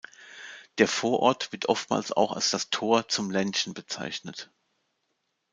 [0.79, 4.49] Der Vorort wird oftmals auch als „das Tor zum Ländchen“ bezeichnet.